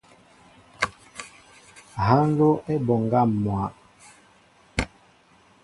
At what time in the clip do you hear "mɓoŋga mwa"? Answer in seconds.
2.85-3.61